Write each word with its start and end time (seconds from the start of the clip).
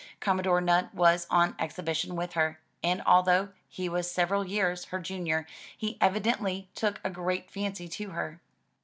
Commodore 0.19 0.61
Nutt 0.61 0.95
was 0.95 1.27
on 1.29 1.55
exhibition 1.59 2.15
with 2.15 2.33
her, 2.33 2.59
and 2.83 3.03
although 3.05 3.49
he 3.69 3.87
was 3.87 4.09
several 4.09 4.43
years 4.43 4.85
her 4.85 4.97
junior 4.99 5.45
he 5.77 5.99
evidently 6.01 6.69
took 6.73 6.99
a 7.03 7.09
great 7.11 7.51
fancy 7.51 7.87
to 7.87 8.09
her. 8.09 8.41